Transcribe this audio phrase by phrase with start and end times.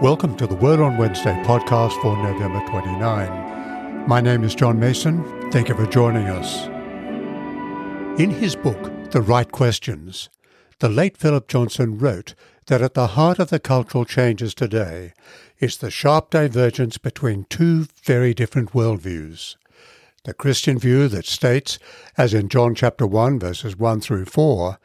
[0.00, 4.08] Welcome to the Word on Wednesday podcast for November 29.
[4.08, 5.22] My name is John Mason.
[5.50, 6.68] Thank you for joining us.
[8.18, 10.30] In his book, The Right Questions,
[10.78, 12.34] the late Phillip Johnson wrote
[12.68, 15.12] that at the heart of the cultural changes today
[15.58, 19.56] is the sharp divergence between two very different worldviews.
[20.24, 21.78] The Christian view that states,
[22.16, 24.78] as in John chapter 1 verses 1 through 4,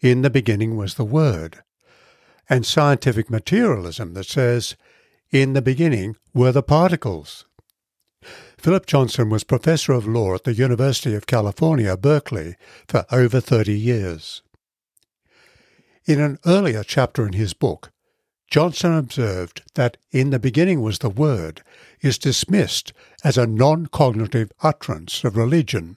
[0.00, 1.64] in the beginning was the Word,
[2.52, 4.76] and scientific materialism that says,
[5.30, 7.46] in the beginning were the particles.
[8.58, 12.56] Phillip Johnson was professor of law at the University of California, Berkeley,
[12.86, 14.42] for over 30 years.
[16.04, 17.90] In an earlier chapter in his book,
[18.50, 21.62] Johnson observed that in the beginning was the Word
[22.02, 22.92] is dismissed
[23.24, 25.96] as a non cognitive utterance of religion,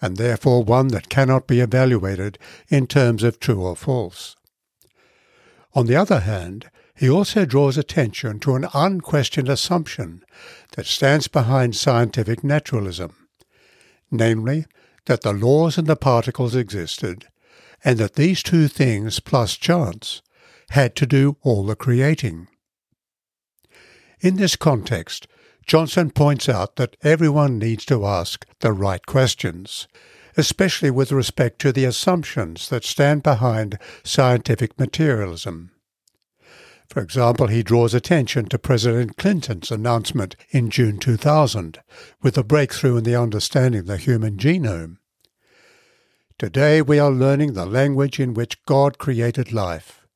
[0.00, 2.38] and therefore one that cannot be evaluated
[2.68, 4.36] in terms of true or false.
[5.74, 10.24] On the other hand, he also draws attention to an unquestioned assumption
[10.76, 13.28] that stands behind scientific naturalism,
[14.10, 14.66] namely,
[15.06, 17.26] that the laws and the particles existed,
[17.84, 20.22] and that these two things plus chance
[20.70, 22.46] had to do all the creating.
[24.20, 25.26] In this context,
[25.66, 29.88] Johnson points out that everyone needs to ask the right questions,
[30.36, 35.70] especially with respect to the assumptions that stand behind scientific materialism.
[36.88, 41.80] For example, he draws attention to President Clinton's announcement in June 2000
[42.22, 44.98] with a breakthrough in the understanding of the human genome.
[46.38, 50.06] Today we are learning the language in which God created life.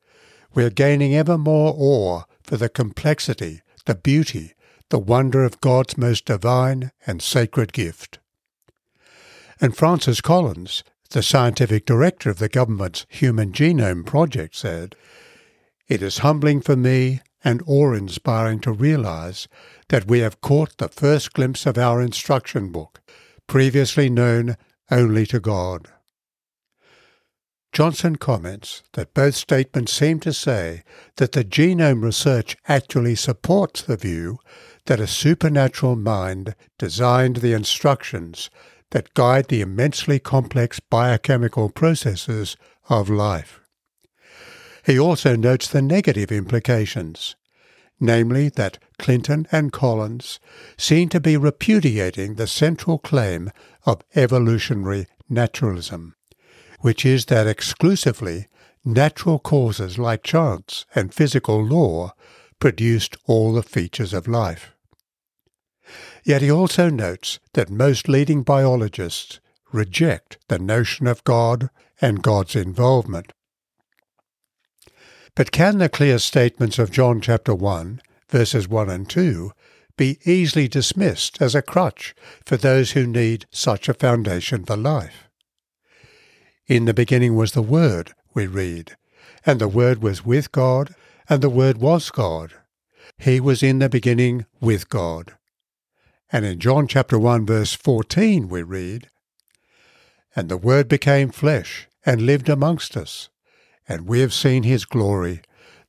[0.54, 4.54] We are gaining ever more awe for the complexity, the beauty,
[4.90, 8.18] the wonder of God's most divine and sacred gift.
[9.60, 14.94] And Francis Collins, the scientific director of the government's Human Genome Project, said,
[15.88, 19.48] It is humbling for me and awe inspiring to realize
[19.88, 23.00] that we have caught the first glimpse of our instruction book,
[23.46, 24.56] previously known
[24.90, 25.88] only to God.
[27.72, 30.82] Johnson comments that both statements seem to say
[31.16, 34.38] that the genome research actually supports the view
[34.86, 38.48] that a supernatural mind designed the instructions
[38.90, 42.56] that guide the immensely complex biochemical processes
[42.88, 43.60] of life.
[44.84, 47.36] He also notes the negative implications,
[48.00, 50.40] namely that Clinton and Collins
[50.78, 53.50] seem to be repudiating the central claim
[53.84, 56.14] of evolutionary naturalism,
[56.80, 58.46] which is that exclusively
[58.84, 62.12] natural causes like chance and physical law
[62.60, 64.74] produced all the features of life.
[66.28, 69.40] Yet he also notes that most leading biologists
[69.72, 71.70] reject the notion of God
[72.02, 73.32] and God's involvement.
[75.34, 79.52] But can the clear statements of John chapter 1, verses 1 and 2,
[79.96, 85.30] be easily dismissed as a crutch for those who need such a foundation for life?
[86.66, 88.98] In the beginning was the Word, we read,
[89.46, 90.94] and the Word was with God,
[91.26, 92.52] and the Word was God.
[93.16, 95.37] He was in the beginning with God.
[96.30, 99.08] And in John chapter 1 verse 14 we read,
[100.36, 103.30] And the Word became flesh and lived amongst us,
[103.88, 105.40] and we have seen his glory,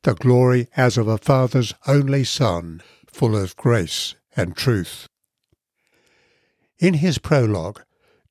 [0.04, 5.10] the glory as of a Father's only Son, full of grace and truth.
[6.78, 7.82] In his prologue,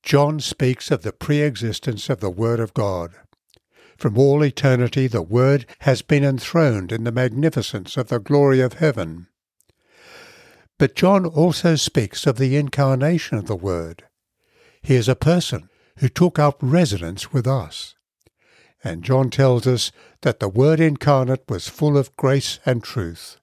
[0.03, 3.13] John speaks of the pre-existence of the Word of God.
[3.99, 8.75] From all eternity the Word has been enthroned in the magnificence of the glory of
[8.75, 9.27] heaven.
[10.78, 14.05] But John also speaks of the incarnation of the Word.
[14.81, 15.69] He is a person
[15.99, 17.97] who took up residence with us.
[18.84, 19.91] And John tells us
[20.22, 23.38] that the Word incarnate was full of grace and truth.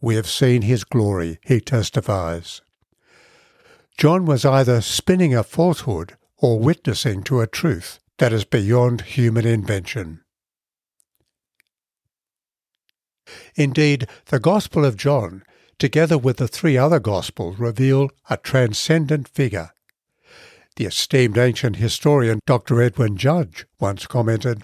[0.00, 2.62] We have seen his glory, he testifies.
[3.96, 9.46] John was either spinning a falsehood or witnessing to a truth that is beyond human
[9.46, 10.22] invention.
[13.54, 15.44] Indeed, the Gospel of John
[15.78, 19.70] together with the three other Gospels, reveal a transcendent figure.
[20.76, 22.82] The esteemed ancient historian Dr.
[22.82, 24.62] Edwin Judge once commented,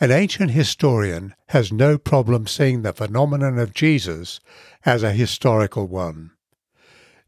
[0.00, 4.40] An ancient historian has no problem seeing the phenomenon of Jesus
[4.84, 6.32] as a historical one.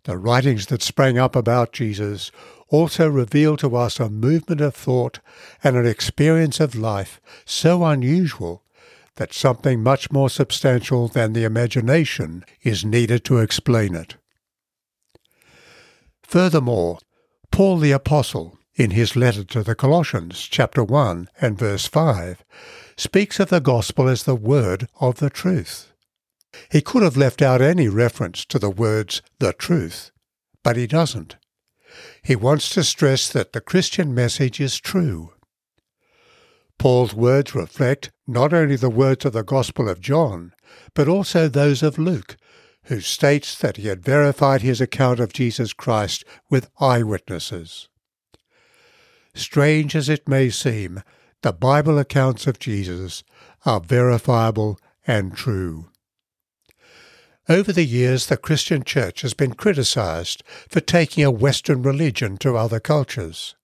[0.05, 2.31] The writings that sprang up about Jesus
[2.69, 5.21] also reveal to us a movement of thought
[5.63, 8.63] and an experience of life so unusual
[9.19, 14.17] that something much more substantial than the imagination is needed to explain it.
[16.23, 16.99] Furthermore,
[17.51, 22.45] Paul the Apostle, in his letter to the Colossians, chapter 1 and verse 5,
[22.97, 25.93] speaks of the gospel as the word of the truth.
[26.71, 30.13] He could have left out any reference to the words the truth,
[30.63, 31.37] but he doesn't.
[32.23, 35.33] He wants to stress that the Christian message is true.
[36.79, 40.53] Paul's words reflect not only the words of the Gospel of John,
[40.95, 42.37] but also those of Luke,
[42.85, 47.89] who states that he had verified his account of Jesus Christ with eyewitnesses.
[49.35, 51.03] Strange as it may seem,
[51.43, 53.23] the Bible accounts of Jesus
[53.65, 55.91] are verifiable and true.
[57.49, 62.57] Over the years, the Christian church has been criticized for taking a Western religion to
[62.57, 63.55] other cultures.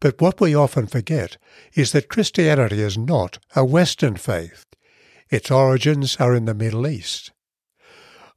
[0.00, 1.36] But what we often forget
[1.74, 4.66] is that Christianity is not a Western faith.
[5.30, 7.32] Its origins are in the Middle East.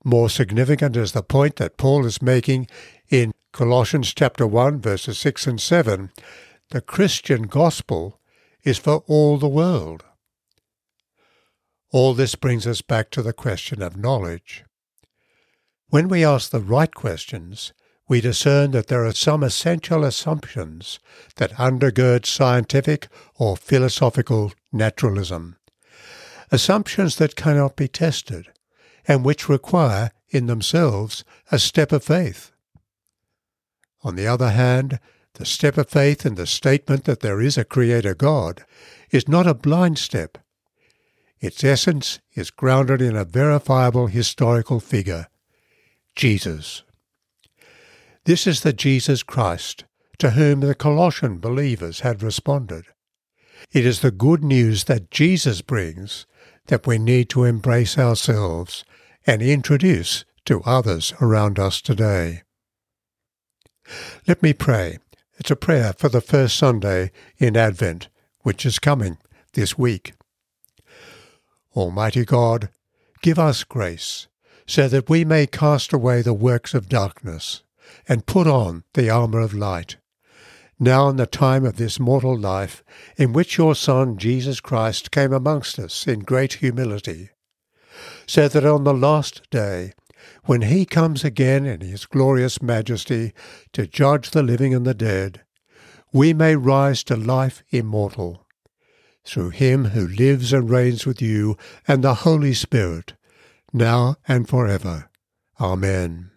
[0.03, 2.67] More significant is the point that Paul is making
[3.09, 6.11] in Colossians chapter 1 verses 6 and 7.
[6.69, 8.19] The Christian gospel
[8.63, 10.03] is for all the world.
[11.91, 14.65] All this brings us back to the question of knowledge.
[15.89, 17.73] When we ask the right questions,
[18.07, 20.99] we discern that there are some essential assumptions
[21.37, 23.07] that undergird scientific
[23.37, 25.57] or philosophical naturalism.
[26.51, 28.47] Assumptions that cannot be tested,
[29.07, 32.51] and which require, in themselves, a step of faith.
[34.03, 34.99] On the other hand,
[35.33, 38.63] the step of faith in the statement that there is a Creator God
[39.09, 40.37] is not a blind step.
[41.39, 45.27] Its essence is grounded in a verifiable historical figure,
[46.15, 46.83] Jesus.
[48.25, 49.85] This is the Jesus Christ
[50.17, 52.85] to whom the Colossian believers had responded.
[53.71, 56.25] It is the good news that Jesus brings
[56.65, 58.83] that we need to embrace ourselves
[59.27, 62.41] and introduce to others around us today.
[64.27, 64.97] Let me pray.
[65.37, 68.09] It's a prayer for the first Sunday in Advent,
[68.41, 69.19] which is coming
[69.53, 70.13] this week.
[71.75, 72.69] Almighty God,
[73.21, 74.27] give us grace
[74.65, 77.61] so that we may cast away the works of darkness
[78.07, 79.97] and put on the armour of light.
[80.79, 82.83] Now in the time of this mortal life,
[83.17, 87.29] in which your Son Jesus Christ came amongst us in great humility,
[88.25, 89.93] so that on the last day,
[90.45, 93.33] when he comes again in his glorious majesty
[93.73, 95.43] to judge the living and the dead,
[96.11, 98.45] we may rise to life immortal.
[99.23, 103.13] Through him who lives and reigns with you and the Holy Spirit,
[103.73, 105.09] now and forever.
[105.59, 106.34] Amen.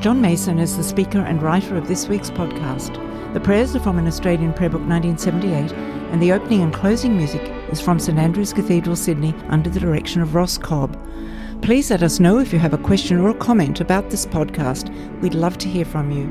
[0.00, 2.94] John Mason is the speaker and writer of this week's podcast.
[3.34, 5.72] The prayers are from an Australian prayer book 1978,
[6.12, 7.42] and the opening and closing music
[7.72, 10.96] is from St Andrew's Cathedral, Sydney, under the direction of Ross Cobb.
[11.62, 14.88] Please let us know if you have a question or a comment about this podcast.
[15.20, 16.28] We'd love to hear from you.